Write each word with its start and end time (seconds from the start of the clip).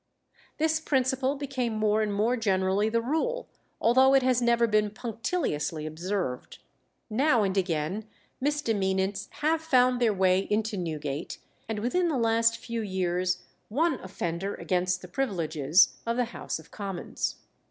This 0.57 0.79
principle 0.79 1.35
became 1.35 1.73
more 1.73 2.01
and 2.01 2.11
more 2.11 2.35
generally 2.35 2.89
the 2.89 3.03
rule, 3.03 3.47
although 3.79 4.15
it 4.15 4.23
has 4.23 4.41
never 4.41 4.65
been 4.65 4.89
punctiliously 4.89 5.85
observed. 5.85 6.57
Now 7.07 7.43
and 7.43 7.55
again 7.55 8.07
misdemeanants 8.43 9.27
have 9.41 9.61
found 9.61 10.01
their 10.01 10.11
way 10.11 10.47
into 10.49 10.75
Newgate, 10.75 11.37
and 11.69 11.77
within 11.77 12.07
the 12.07 12.17
last 12.17 12.57
few 12.57 12.81
years 12.81 13.43
one 13.69 13.99
offender 13.99 14.55
against 14.55 15.03
the 15.03 15.07
privileges 15.07 15.93
of 16.03 16.17
the 16.17 16.25
House 16.33 16.57
of 16.57 16.71
Commons. 16.71 17.35